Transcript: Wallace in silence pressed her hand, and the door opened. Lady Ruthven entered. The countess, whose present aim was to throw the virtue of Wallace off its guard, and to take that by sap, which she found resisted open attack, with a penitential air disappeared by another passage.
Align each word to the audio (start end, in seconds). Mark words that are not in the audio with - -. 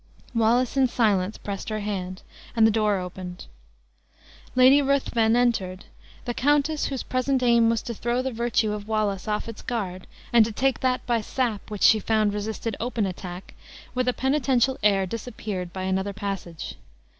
Wallace 0.33 0.75
in 0.77 0.87
silence 0.87 1.37
pressed 1.37 1.69
her 1.69 1.81
hand, 1.81 2.23
and 2.55 2.65
the 2.65 2.71
door 2.71 2.97
opened. 2.97 3.45
Lady 4.55 4.81
Ruthven 4.81 5.35
entered. 5.35 5.85
The 6.25 6.33
countess, 6.33 6.85
whose 6.87 7.03
present 7.03 7.43
aim 7.43 7.69
was 7.69 7.83
to 7.83 7.93
throw 7.93 8.23
the 8.23 8.31
virtue 8.31 8.71
of 8.73 8.87
Wallace 8.87 9.27
off 9.27 9.47
its 9.47 9.61
guard, 9.61 10.07
and 10.33 10.43
to 10.43 10.51
take 10.51 10.79
that 10.79 11.05
by 11.05 11.21
sap, 11.21 11.69
which 11.69 11.83
she 11.83 11.99
found 11.99 12.33
resisted 12.33 12.75
open 12.79 13.05
attack, 13.05 13.53
with 13.93 14.07
a 14.07 14.11
penitential 14.13 14.79
air 14.81 15.05
disappeared 15.05 15.71
by 15.71 15.83
another 15.83 16.13
passage. 16.13 16.77